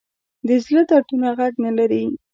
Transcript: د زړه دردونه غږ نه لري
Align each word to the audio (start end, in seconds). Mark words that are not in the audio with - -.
د 0.47 0.49
زړه 0.65 0.81
دردونه 0.89 1.29
غږ 1.39 1.53
نه 1.65 1.71
لري 1.77 2.03